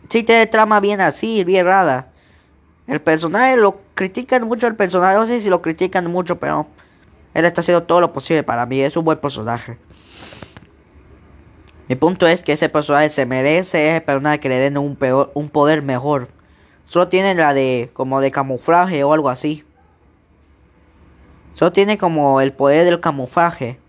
[0.10, 2.08] sí tiene trama bien así, bien rara.
[2.88, 6.68] El personaje lo critican mucho el personaje, no sé si lo critican mucho, pero
[7.38, 9.78] él está haciendo todo lo posible para mí, es un buen personaje.
[11.88, 15.30] Mi punto es que ese personaje se merece ese personaje que le den un, peor,
[15.36, 16.30] un poder mejor.
[16.88, 19.64] Solo tiene la de como de camuflaje o algo así.
[21.54, 23.80] Solo tiene como el poder del camuflaje.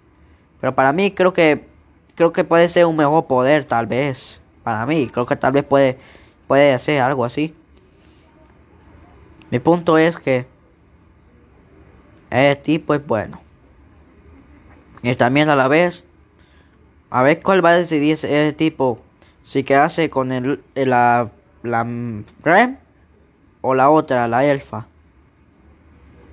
[0.60, 1.66] Pero para mí creo que
[2.16, 4.42] creo que puede ser un mejor poder tal vez.
[4.62, 5.98] Para mí creo que tal vez puede
[6.46, 7.54] puede hacer algo así.
[9.50, 10.46] Mi punto es que
[12.30, 13.40] el tipo es bueno.
[15.02, 16.04] Y también a la vez
[17.10, 19.00] a ver cuál va a decidir ese, tipo
[19.44, 21.30] si quedarse con el, la
[21.62, 21.86] la
[22.42, 22.76] Rem
[23.60, 24.86] o la otra, la elfa.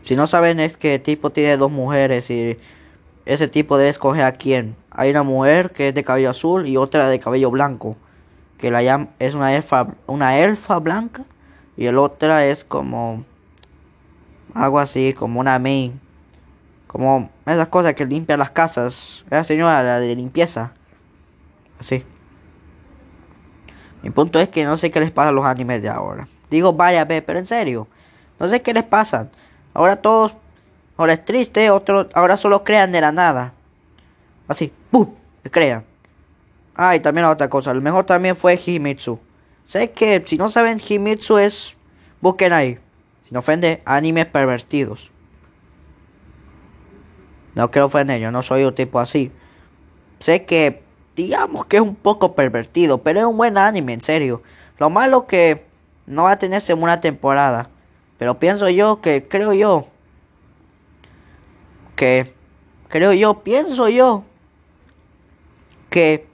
[0.03, 2.58] Si no saben es que el tipo tiene dos mujeres y
[3.25, 4.75] ese tipo debe escoger a quién.
[4.91, 7.97] Hay una mujer que es de cabello azul y otra de cabello blanco.
[8.60, 11.23] Que la llama, es una elfa, una elfa blanca
[11.75, 13.25] y el otra es como
[14.55, 15.99] algo así, como una main.
[16.87, 19.23] Como esas cosas que limpian las casas.
[19.29, 20.71] La señora de limpieza.
[21.79, 22.03] Así.
[24.01, 26.27] Mi punto es que no sé qué les pasa a los animes de ahora.
[26.49, 27.87] Digo varias veces, pero en serio.
[28.39, 29.29] No sé qué les pasa.
[29.73, 30.33] Ahora todos,
[30.95, 33.53] ahora es triste, otros, ahora solo crean de la nada.
[34.47, 35.13] Así, ¡pum!
[35.51, 35.83] Crean.
[36.75, 37.73] Ah, y también la otra cosa.
[37.73, 39.19] Lo mejor también fue Himitsu.
[39.65, 41.75] Sé que si no saben, Himitsu es.
[42.21, 42.79] Busquen ahí.
[43.27, 45.11] Si no ofende, animes pervertidos.
[47.55, 49.31] No quiero ofender, yo no soy un tipo así.
[50.19, 50.83] sé que,
[51.15, 54.43] digamos que es un poco pervertido, pero es un buen anime, en serio.
[54.77, 55.65] Lo malo que
[56.05, 57.69] no va a tener segunda temporada.
[58.17, 59.88] Pero pienso yo que, creo yo,
[61.95, 62.33] que,
[62.89, 64.23] creo yo, pienso yo,
[65.89, 66.27] que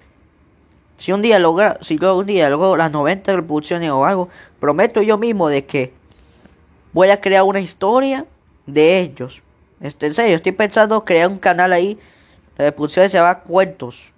[0.97, 5.17] si un día logra, si un día logro las 90 reproducciones o algo, prometo yo
[5.17, 6.00] mismo de que
[6.93, 8.25] voy a crear una historia
[8.65, 9.41] de ellos.
[9.79, 11.99] Este, en serio, estoy pensando crear un canal ahí.
[12.57, 14.11] La reproducción se llama Cuentos.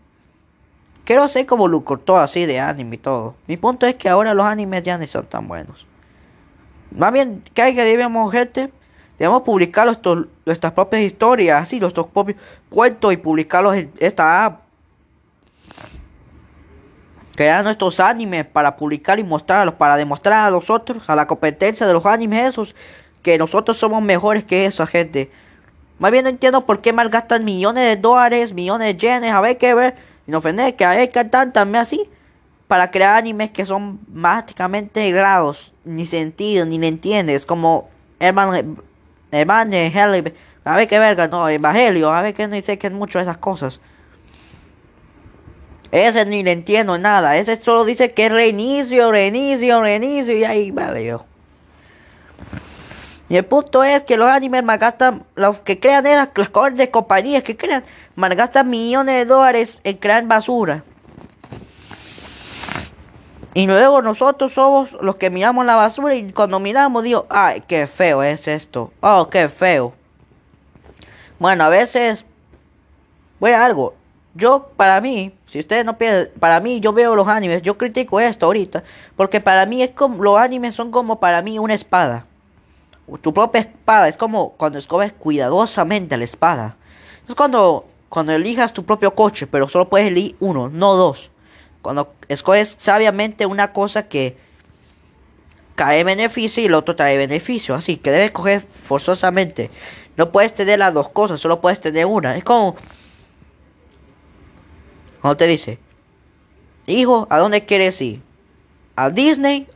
[1.06, 3.36] Quiero hacer como lo cortó así de anime y todo.
[3.48, 5.86] Mi punto es que ahora los animes ya no son tan buenos.
[6.92, 8.72] Más bien, que hay que debemos, gente,
[9.18, 9.86] debemos publicar
[10.46, 12.38] nuestras propias historias, así, nuestros propios
[12.70, 14.63] cuentos y publicarlos en esta app.
[17.36, 21.94] Crear nuestros animes para publicar y mostrarlos, para demostrar a nosotros, a la competencia de
[21.94, 22.76] los animes esos,
[23.22, 25.32] que nosotros somos mejores que esa gente.
[25.98, 29.58] Más bien no entiendo por qué malgastan millones de dólares, millones de yenes, a ver
[29.58, 29.96] qué ver
[30.28, 32.10] y no ofender que hay cantan también así
[32.68, 38.78] para crear animes que son básicamente grados, ni sentido, ni le entiendes, como Herman,
[39.32, 40.34] Evangelio,
[40.66, 43.24] a ver qué verga, no, Evangelio, a ver que no dice que es mucho de
[43.24, 43.80] esas cosas.
[45.94, 51.06] Ese ni le entiendo nada, ese solo dice que reinicio, reinicio, reinicio, y ahí vale
[51.06, 51.24] yo.
[53.30, 57.44] Y el punto es que los animes malgastan, los que crean las, las grandes compañías
[57.44, 57.84] que crean,
[58.16, 60.84] malgastan millones de dólares en crear basura.
[63.54, 67.86] Y luego nosotros somos los que miramos la basura y cuando miramos digo, ay, qué
[67.86, 68.92] feo es esto.
[69.00, 69.94] Oh, qué feo.
[71.38, 72.26] Bueno, a veces,
[73.40, 73.94] voy a algo.
[74.36, 78.20] Yo, para mí, si ustedes no piensan, para mí, yo veo los animes, yo critico
[78.20, 78.84] esto ahorita,
[79.16, 82.26] porque para mí es como, los animes son como para mí una espada
[83.22, 84.08] tu propia espada.
[84.08, 86.76] Es como cuando escoges cuidadosamente la espada.
[87.28, 91.32] Es cuando, cuando elijas tu propio coche, pero solo puedes elegir uno, no dos.
[91.82, 94.38] Cuando escoges sabiamente una cosa que
[95.76, 97.76] cae beneficio y el otro trae beneficio.
[97.76, 99.70] Así que debes coger forzosamente.
[100.16, 102.38] No puedes tener las dos cosas, solo puedes tener una.
[102.38, 102.76] Es como...
[105.24, 105.80] Cuando te dice,
[106.86, 108.22] hijo, ¿a dónde quieres ir?
[108.98, 109.70] ¿A Disney?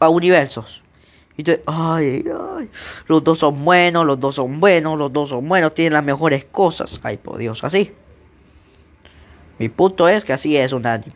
[0.00, 0.82] ¿A Universos?
[1.36, 2.68] Y te, ay, ay,
[3.06, 6.44] los dos son buenos, los dos son buenos, los dos son buenos, tienen las mejores
[6.46, 6.98] cosas.
[7.04, 7.92] Ay, por Dios, así.
[9.60, 11.14] Mi punto es que así es un anime.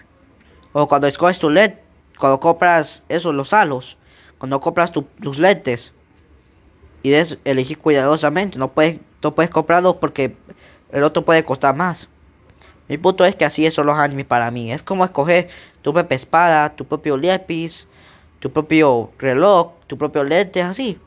[0.72, 1.72] O cuando escoges tu LED,
[2.20, 3.96] cuando compras esos, los halos,
[4.38, 5.92] cuando compras tus lentes
[7.02, 10.36] y debes elegir cuidadosamente, no puedes, no puedes comprar dos porque
[10.92, 12.08] el otro puede costar más.
[12.88, 14.72] Mi punto es que así son los animes para mí.
[14.72, 15.48] Es como escoger
[15.82, 17.86] tu propia espada, tu propio lápiz,
[18.40, 20.98] tu propio reloj, tu propio lente, así.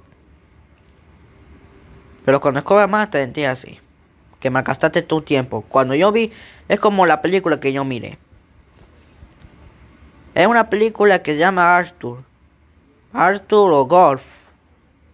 [2.23, 3.79] Pero cuando escoges más, te sentí así.
[4.39, 5.63] Que me gastaste tu tiempo.
[5.67, 6.31] Cuando yo vi,
[6.67, 8.19] es como la película que yo miré.
[10.35, 12.23] Es una película que se llama Arthur.
[13.11, 14.23] Arthur o Golf.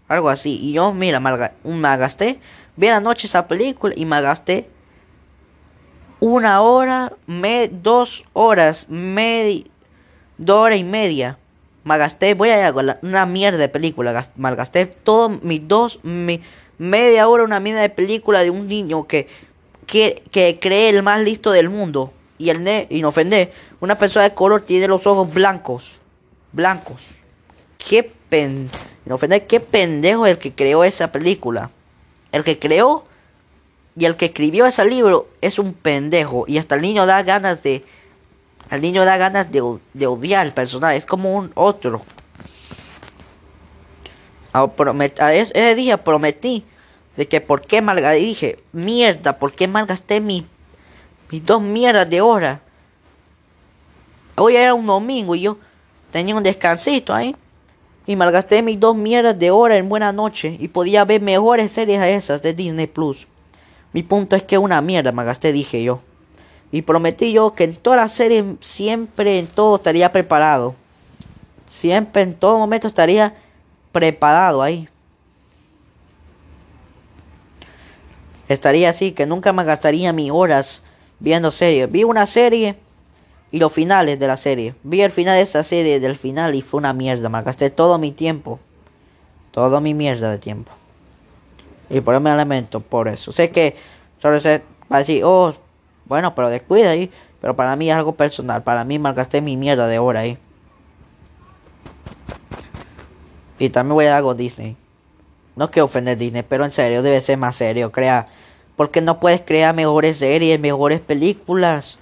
[0.10, 0.60] Algo así.
[0.62, 2.40] Y yo, mira, me gasté.
[2.76, 4.70] Vi anoche esa película y me gasté
[6.20, 9.64] una hora, me, dos horas, me,
[10.38, 11.38] dos horas y media
[11.88, 16.42] malgasté, voy a ir a una mierda de película, malgasté todo mis dos, mi,
[16.78, 19.28] media hora una mierda de película de un niño que,
[19.88, 22.12] que, que cree el más listo del mundo.
[22.40, 25.98] Y el ne y no ofender, una persona de color tiene los ojos blancos,
[26.52, 27.16] blancos.
[27.80, 28.70] Qué pen,
[29.06, 31.72] no ofender, qué pendejo el que creó esa película.
[32.32, 33.06] El que creó
[33.98, 37.64] y el que escribió ese libro es un pendejo y hasta el niño da ganas
[37.64, 37.84] de
[38.70, 39.62] al niño da ganas de,
[40.08, 40.98] odiar al personaje.
[40.98, 42.02] Es como un otro.
[44.54, 46.66] A, ese, día prometí
[47.16, 48.20] de que por qué malgasté.
[48.20, 50.46] Dije, mierda, por qué malgasté mi,
[51.32, 52.62] mis dos mierdas de hora.
[54.36, 55.58] Hoy era un domingo y yo
[56.12, 57.36] tenía un descansito ahí.
[58.06, 60.58] Y malgasté mis dos mierdas de hora en buena noche.
[60.60, 63.28] Y podía ver mejores series a esas de Disney Plus.
[63.94, 66.02] Mi punto es que una mierda malgasté, dije yo.
[66.72, 70.76] Y prometí yo que en toda la serie, siempre en todo estaría preparado.
[71.68, 73.36] Siempre en todo momento estaría
[73.92, 74.90] preparado ahí.
[78.50, 80.84] Estaría así, que nunca me gastaría mis horas
[81.20, 81.92] viendo series.
[81.92, 82.78] Vi una serie
[83.52, 84.76] y los finales de la serie.
[84.84, 87.30] Vi el final de esa serie del final y fue una mierda.
[87.30, 88.60] Me gasté todo mi tiempo.
[89.52, 90.72] Todo mi mierda de tiempo.
[91.90, 93.32] Y por eso me lamento por eso.
[93.32, 93.76] Sé que
[94.22, 95.54] solo se va a decir, oh,
[96.06, 97.12] bueno, pero descuida ahí.
[97.42, 98.64] Pero para mí es algo personal.
[98.64, 100.38] Para mí malgasté mi mierda de hora ahí.
[103.60, 104.76] Y también voy a dar algo Disney.
[105.56, 107.92] No quiero ofender Disney, pero en serio, debe ser más serio.
[107.92, 108.28] Crea
[108.76, 111.98] Porque no puedes crear mejores series, mejores películas.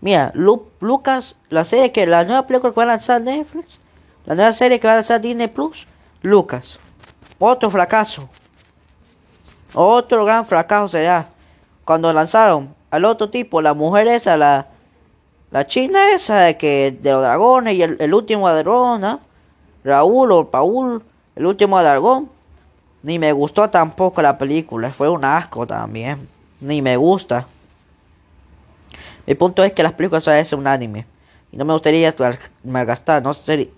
[0.00, 3.80] Mira, Lucas, la serie que la nueva película que va a lanzar Netflix,
[4.24, 5.86] la nueva serie que va a lanzar Disney Plus,
[6.22, 6.78] Lucas.
[7.38, 8.28] Otro fracaso.
[9.74, 11.28] Otro gran fracaso será
[11.84, 14.66] cuando lanzaron al otro tipo, la mujer esa, la,
[15.50, 19.20] la china esa de que de los dragones y el, último dragón.
[19.82, 21.02] Raúl o Paul,
[21.36, 22.28] el último dragón.
[23.02, 26.28] Ni me gustó tampoco la película, fue un asco también.
[26.60, 27.46] Ni me gusta.
[29.26, 31.06] Mi punto es que las películas son un anime.
[31.50, 32.14] Y no me gustaría
[32.62, 33.70] malgastar, no sé.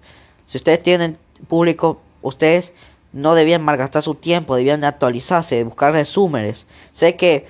[0.45, 1.17] Si ustedes tienen
[1.49, 2.73] público, ustedes
[3.13, 6.67] no debían malgastar su tiempo, debían actualizarse, buscar resúmenes.
[6.93, 7.47] Sé que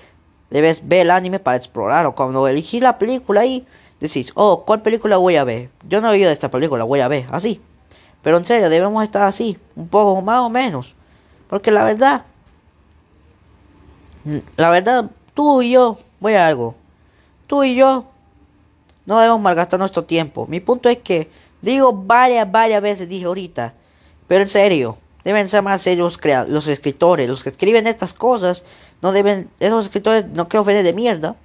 [0.50, 3.66] debes ver el anime para explorar, o cuando elegí la película ahí,
[4.00, 5.70] decís, oh, ¿cuál película voy a ver?
[5.88, 7.60] Yo no he oído de esta película, voy a ver, así.
[8.22, 10.94] Pero en serio, debemos estar así, un poco más o menos.
[11.48, 12.24] Porque la verdad,
[14.56, 16.74] la verdad, tú y yo, voy a algo.
[17.46, 18.06] Tú y yo
[19.06, 20.46] no debemos malgastar nuestro tiempo.
[20.46, 23.74] Mi punto es que, digo varias, varias veces, dije ahorita,
[24.28, 28.64] pero en serio, deben ser más serios los escritores, los que escriben estas cosas,
[29.00, 31.36] no deben, esos escritores no creo ofender de mierda.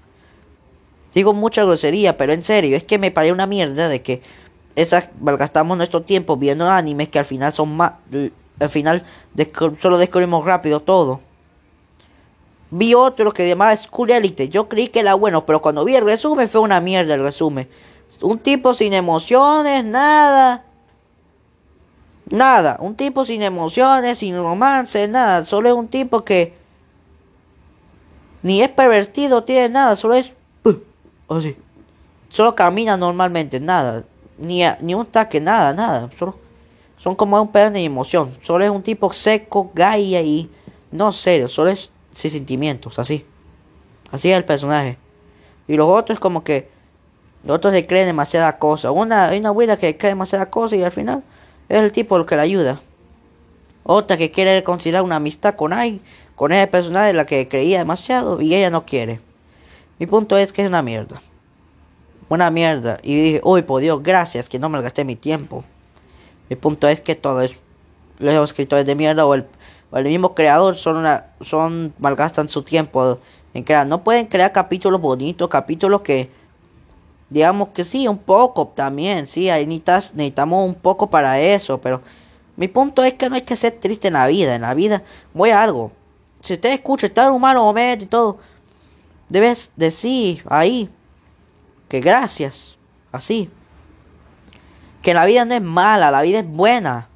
[1.14, 4.22] Digo mucha grosería, pero en serio, es que me parece una mierda de que
[4.76, 7.94] esas malgastamos nuestro tiempo viendo animes que al final son más,
[8.60, 9.04] al final
[9.80, 11.22] solo descubrimos rápido todo.
[12.70, 14.50] Vi otro que llamaba School Elite.
[14.50, 17.68] Yo creí que era bueno, pero cuando vi el resumen fue una mierda el resumen.
[18.22, 20.67] Un tipo sin emociones, nada.
[22.30, 22.78] Nada.
[22.80, 25.46] Un tipo sin emociones, sin romance, nada.
[25.46, 26.54] Solo es un tipo que
[28.44, 29.96] ni es pervertido, tiene nada.
[29.96, 30.34] Solo es...
[31.30, 31.56] así.
[32.30, 34.04] Solo camina normalmente, nada.
[34.38, 36.10] Ni, ni un taque, nada, nada.
[36.18, 36.48] Solo
[36.98, 38.36] son como un pedazo de emoción.
[38.42, 40.50] Solo es un tipo seco, gay y
[40.92, 41.48] no serio.
[41.48, 43.26] Solo es sin sentimientos, así.
[44.12, 44.98] Así es el personaje.
[45.68, 46.70] Y los otros como que
[47.44, 48.92] los otros se creen demasiada cosa.
[48.92, 51.24] Una, hay una abuela que cree demasiada cosa y al final
[51.70, 52.82] es el tipo el que la ayuda.
[53.84, 56.02] Otra que quiere considerar una amistad con alguien,
[56.36, 59.22] con ese personaje la que creía demasiado y ella no quiere.
[60.00, 61.22] Mi punto es que es una mierda.
[62.30, 62.98] Una mierda.
[63.04, 65.64] Y dije, uy, por Dios, gracias que no me gasté mi tiempo.
[66.50, 67.56] Mi punto es que todos
[68.20, 69.46] los escritores de mierda o el
[69.92, 73.20] o el mismo creador son una, son malgastan su tiempo
[73.54, 73.88] en crear.
[73.88, 76.30] No pueden crear capítulos bonitos, capítulos que
[77.30, 82.02] digamos que sí, un poco también, sí, ahí necesitamos un poco para eso, pero
[82.56, 85.04] mi punto es que no hay que ser triste en la vida, en la vida
[85.34, 85.92] voy a algo.
[86.42, 88.38] Si usted escucha, un mal momento y todo,
[89.30, 90.90] debes decir ahí
[91.88, 92.78] que gracias,
[93.12, 93.50] así.
[95.02, 97.08] Que la vida no es mala, la vida es buena.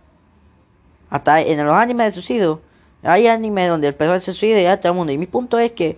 [1.10, 2.62] Hasta en los animes de suicidio.
[3.04, 5.12] Hay animes donde el personaje se suicida y ya todo el mundo.
[5.12, 5.98] Y mi punto es que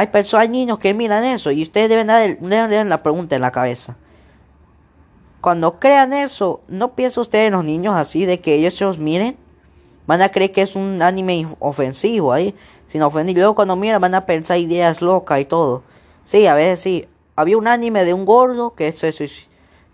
[0.00, 1.50] hay personas, hay niños que miran eso.
[1.50, 3.98] Y ustedes deben dar, la pregunta en la cabeza.
[5.42, 8.96] Cuando crean eso, no piensa usted en los niños así de que ellos se los
[8.96, 9.36] miren.
[10.06, 12.54] Van a creer que es un anime ofensivo ahí.
[12.86, 13.36] Sin ofender.
[13.36, 15.82] Luego cuando miran van a pensar ideas locas y todo.
[16.24, 17.06] Sí, a veces sí.
[17.36, 19.12] Había un anime de un gordo que, se,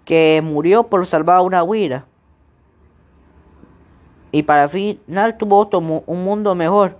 [0.05, 2.07] que murió por salvar a una huira.
[4.31, 6.97] Y para final tuvo otro un mundo mejor.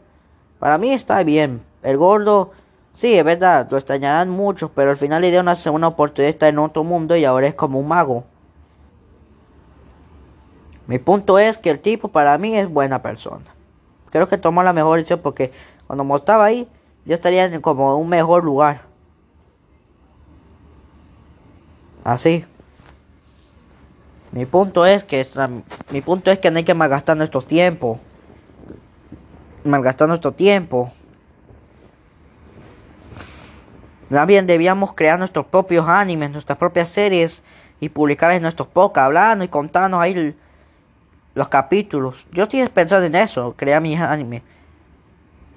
[0.59, 1.63] Para mí está bien.
[1.85, 2.51] El gordo,
[2.97, 6.31] sí, es verdad, lo extrañarán mucho, pero al final le dio una segunda oportunidad de
[6.31, 8.25] estar en otro mundo y ahora es como un mago.
[10.87, 13.45] Mi punto es que el tipo para mí es buena persona.
[14.11, 15.53] Creo que tomó la mejor decisión porque
[15.87, 16.69] cuando mostraba ahí,
[17.05, 18.83] yo estaría en como un mejor lugar.
[22.05, 22.45] Así.
[24.31, 25.27] Mi punto es que
[25.91, 27.99] mi punto es que no hay que malgastar nuestro tiempo.
[29.65, 30.93] Malgastar nuestro tiempo.
[34.09, 37.43] Bien debíamos crear nuestros propios animes, nuestras propias series
[37.81, 40.35] y publicarlas en nuestros podcasts, hablando y contarnos ahí
[41.35, 42.27] los capítulos.
[42.33, 44.43] Yo estoy pensando en eso, crear mi anime.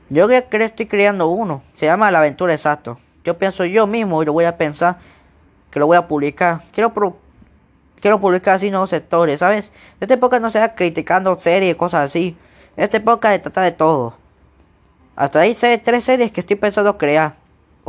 [0.10, 3.00] Yo creo estoy creando uno, se llama La Aventura Exacto.
[3.24, 4.98] Yo pienso yo mismo y lo voy a pensar
[5.69, 6.62] que lo voy a publicar.
[6.71, 6.92] Quiero
[8.02, 9.71] quiero publicar así nuevos sectores, ¿sabes?
[10.00, 12.36] Esta época no sea criticando series, cosas así.
[12.76, 14.15] Esta época se trata de todo.
[15.15, 17.38] Hasta ahí sé tres series que estoy pensando crear.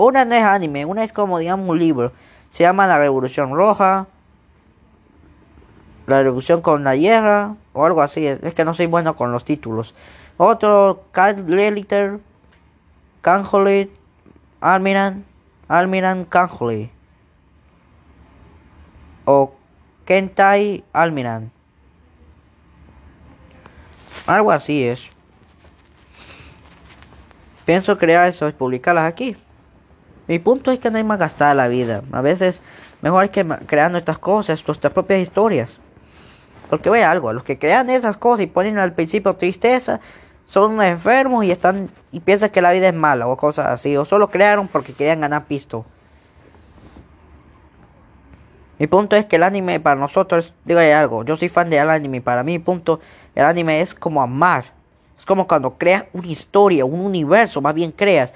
[0.02, 2.12] Una no es anime, una es como digamos un libro.
[2.52, 4.06] Se llama La Revolución Roja.
[6.06, 7.56] La Revolución con la Guerra.
[7.74, 8.26] O algo así.
[8.26, 9.94] Es que no soy bueno con los títulos.
[10.38, 12.18] Otro, Cal Leliter.
[13.20, 13.90] Canjolit.
[14.62, 15.26] Almiran.
[15.68, 16.90] Almiran Canjolit.
[19.26, 19.52] O
[20.06, 21.52] Kentai Almiran.
[24.26, 25.10] Algo así es.
[27.66, 29.36] pienso crear eso y publicarlas aquí.
[30.30, 32.04] Mi punto es que no hay más gastar la vida.
[32.12, 32.62] A veces
[33.02, 35.80] mejor que crear nuestras cosas, nuestras propias historias.
[36.68, 39.98] Porque ve algo, los que crean esas cosas y ponen al principio tristeza,
[40.46, 43.96] son enfermos y están y piensan que la vida es mala o cosas así.
[43.96, 45.84] O solo crearon porque querían ganar pisto.
[48.78, 52.20] Mi punto es que el anime para nosotros, digo algo, yo soy fan del anime,
[52.20, 53.00] para mí punto,
[53.34, 54.66] el anime es como amar.
[55.18, 58.32] Es como cuando creas una historia, un universo, más bien creas.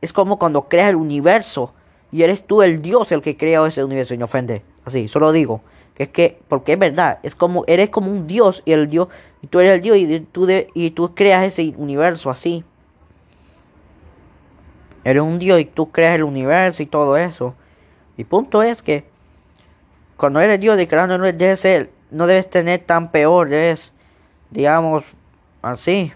[0.00, 1.72] Es como cuando creas el universo
[2.12, 4.62] y eres tú el dios el que crea ese universo y no ofende.
[4.84, 5.62] Así, solo digo.
[5.94, 9.08] Que es que, porque es verdad, es como, eres como un dios y el dios,
[9.42, 12.64] y tú eres el dios y tú, y tú creas ese universo así.
[15.04, 17.54] Eres un dios y tú creas el universo y todo eso.
[18.16, 19.04] Mi punto es que
[20.16, 23.92] cuando eres Dios declarando no debes no debes tener tan peor, debes,
[24.50, 25.04] digamos,
[25.62, 26.12] así.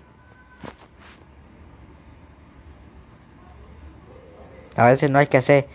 [4.77, 5.67] A veces no hay que hacer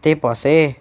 [0.00, 0.76] tipo así.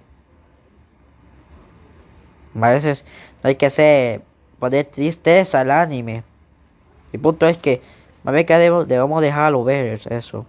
[2.59, 3.05] A veces
[3.43, 4.21] no hay que hacer
[4.59, 6.23] poner tristeza al anime.
[7.11, 7.81] El punto es que
[8.25, 10.45] a ver que debemos, debemos dejarlo ver eso.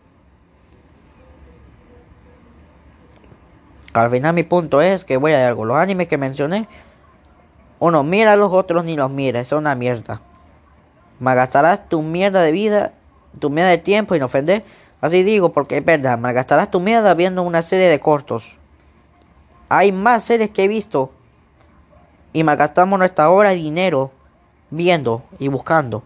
[3.93, 5.65] Al final mi punto es que voy a algo.
[5.65, 6.69] Los animes que mencioné,
[7.79, 9.41] uno mira los otros ni los mira.
[9.41, 10.21] Es una mierda.
[11.21, 12.93] Malgastarás tu mierda de vida,
[13.39, 14.63] tu mierda de tiempo y no ofender.
[15.01, 16.19] Así digo porque es verdad.
[16.19, 18.57] Malgastarás tu mierda viendo una serie de cortos.
[19.69, 21.13] Hay más series que he visto.
[22.33, 24.13] Y malgastamos nuestra hora y dinero
[24.71, 26.03] viendo y buscando.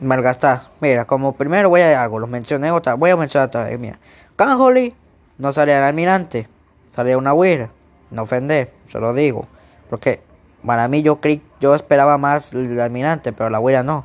[0.00, 0.68] malgastar.
[0.80, 3.78] Mira, como primero voy a algo, los mencioné otra, voy a mencionar otra vez.
[3.78, 3.98] Mira,
[4.36, 4.94] Canjoli
[5.38, 6.48] no sale al almirante,
[6.94, 7.70] sale una huira.
[8.10, 9.46] No ofender, se lo digo.
[9.90, 10.20] Porque
[10.64, 14.04] para mí yo creí, yo esperaba más el almirante, pero la huira no.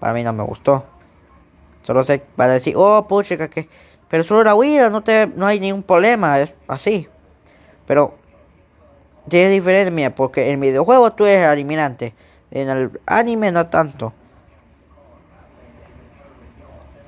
[0.00, 0.84] Para mí no me gustó.
[1.82, 3.68] Solo sé para decir, oh pucha que
[4.08, 7.08] pero solo la huira no te no hay ningún problema, es así.
[7.86, 8.14] Pero
[9.30, 12.14] es diferente, mira, porque en videojuego tú eres almirante.
[12.50, 14.12] En el anime no tanto.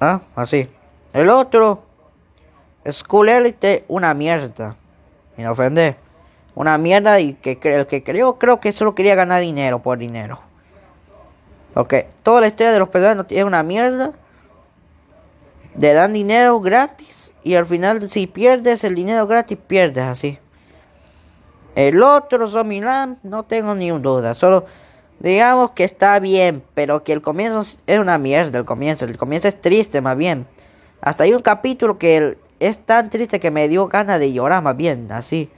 [0.00, 0.22] ¿Ah?
[0.34, 0.68] Así.
[1.12, 1.82] El otro.
[2.90, 4.76] School Elite, una mierda.
[5.36, 5.96] Me ofende.
[6.54, 10.40] Una mierda y que el que creo, creo que solo quería ganar dinero por dinero.
[11.72, 14.12] Porque toda la historia de los personajes es una mierda.
[15.76, 17.32] Le dan dinero gratis.
[17.42, 20.38] Y al final, si pierdes el dinero gratis, pierdes así.
[21.74, 24.34] El otro, Zombieland, no tengo ni duda.
[24.34, 24.66] Solo
[25.24, 28.58] Digamos que está bien, pero que el comienzo es una mierda.
[28.58, 30.46] El comienzo, el comienzo es triste, más bien.
[31.00, 34.76] Hasta hay un capítulo que es tan triste que me dio ganas de llorar, más
[34.76, 35.50] bien, así.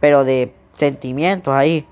[0.00, 1.86] Pero de sentimientos ahí.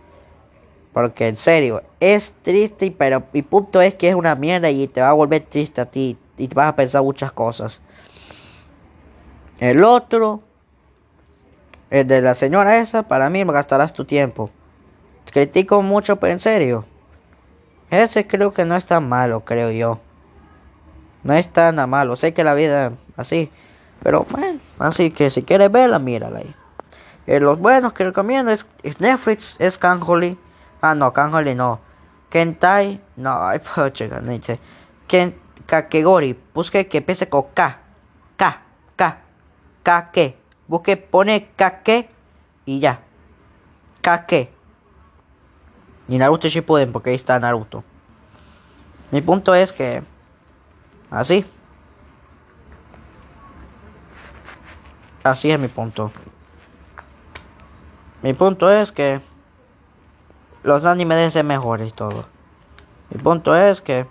[0.92, 5.00] Porque en serio, es triste, pero mi punto es que es una mierda y te
[5.00, 6.16] va a volver triste a ti.
[6.36, 7.80] Y te vas a pensar muchas cosas.
[9.61, 10.40] El otro,
[11.90, 14.50] el de la señora esa, para mí me gastarás tu tiempo.
[15.30, 16.84] Critico mucho, pero en serio.
[17.90, 20.00] Ese creo que no es tan malo, creo yo.
[21.22, 22.16] No es tan malo.
[22.16, 23.50] Sé que la vida así.
[24.02, 26.54] Pero bueno, así que si quieres verla, mírala ahí.
[27.28, 28.66] Eh, los buenos que recomiendo es,
[29.00, 30.38] Netflix, es Kanjoli.
[30.80, 31.78] Ah, no, Kanjoli no.
[32.30, 34.58] Kentai, no, ay, pocha, no dice.
[35.06, 37.80] Ken, Kakegori, busque que empiece con K.
[38.38, 38.62] K,
[38.96, 39.18] K,
[39.82, 40.38] K, que.
[40.66, 42.08] Busque, pone K, que
[42.64, 43.00] y ya.
[44.00, 44.50] K, que.
[46.08, 47.84] Y Naruto pueden porque ahí está Naruto.
[49.10, 50.02] Mi punto es que...
[51.10, 51.44] Así.
[55.22, 56.10] Así es mi punto.
[58.22, 59.20] Mi punto es que...
[60.64, 62.26] Los animes deben ser mejores todo.
[63.10, 64.06] Mi punto es que...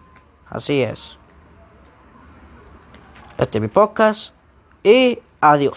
[0.49, 1.17] Así es.
[3.37, 4.33] Este es mi podcast.
[4.83, 5.75] Y adiós.